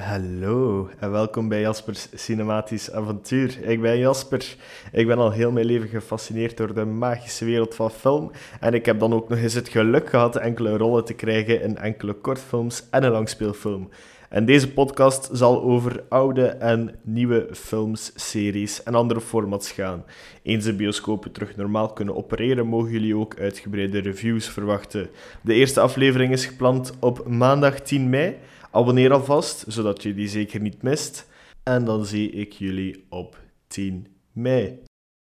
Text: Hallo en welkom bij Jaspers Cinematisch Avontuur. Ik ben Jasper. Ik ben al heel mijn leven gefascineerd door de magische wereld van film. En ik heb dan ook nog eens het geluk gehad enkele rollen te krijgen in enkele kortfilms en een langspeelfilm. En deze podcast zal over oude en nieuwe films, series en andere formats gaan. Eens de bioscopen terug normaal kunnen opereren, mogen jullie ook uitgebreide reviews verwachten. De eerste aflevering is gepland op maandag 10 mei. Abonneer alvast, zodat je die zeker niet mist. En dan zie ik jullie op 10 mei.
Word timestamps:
Hallo 0.00 0.88
en 0.98 1.10
welkom 1.10 1.48
bij 1.48 1.60
Jaspers 1.60 2.08
Cinematisch 2.14 2.92
Avontuur. 2.92 3.68
Ik 3.68 3.80
ben 3.80 3.98
Jasper. 3.98 4.56
Ik 4.92 5.06
ben 5.06 5.18
al 5.18 5.30
heel 5.30 5.50
mijn 5.52 5.66
leven 5.66 5.88
gefascineerd 5.88 6.56
door 6.56 6.74
de 6.74 6.84
magische 6.84 7.44
wereld 7.44 7.74
van 7.74 7.90
film. 7.90 8.30
En 8.60 8.74
ik 8.74 8.86
heb 8.86 9.00
dan 9.00 9.12
ook 9.12 9.28
nog 9.28 9.38
eens 9.38 9.54
het 9.54 9.68
geluk 9.68 10.08
gehad 10.08 10.36
enkele 10.36 10.76
rollen 10.76 11.04
te 11.04 11.14
krijgen 11.14 11.62
in 11.62 11.76
enkele 11.76 12.12
kortfilms 12.12 12.84
en 12.90 13.04
een 13.04 13.10
langspeelfilm. 13.10 13.88
En 14.30 14.44
deze 14.44 14.72
podcast 14.72 15.28
zal 15.32 15.62
over 15.62 16.04
oude 16.08 16.46
en 16.46 16.94
nieuwe 17.02 17.48
films, 17.52 18.12
series 18.14 18.82
en 18.82 18.94
andere 18.94 19.20
formats 19.20 19.72
gaan. 19.72 20.04
Eens 20.42 20.64
de 20.64 20.74
bioscopen 20.74 21.32
terug 21.32 21.56
normaal 21.56 21.92
kunnen 21.92 22.16
opereren, 22.16 22.66
mogen 22.66 22.90
jullie 22.90 23.16
ook 23.16 23.38
uitgebreide 23.38 23.98
reviews 23.98 24.48
verwachten. 24.48 25.10
De 25.42 25.54
eerste 25.54 25.80
aflevering 25.80 26.32
is 26.32 26.46
gepland 26.46 26.92
op 27.00 27.28
maandag 27.28 27.80
10 27.80 28.10
mei. 28.10 28.36
Abonneer 28.70 29.12
alvast, 29.12 29.64
zodat 29.68 30.02
je 30.02 30.14
die 30.14 30.28
zeker 30.28 30.60
niet 30.60 30.82
mist. 30.82 31.28
En 31.62 31.84
dan 31.84 32.06
zie 32.06 32.30
ik 32.30 32.52
jullie 32.52 33.04
op 33.08 33.38
10 33.66 34.06
mei. 34.32 34.89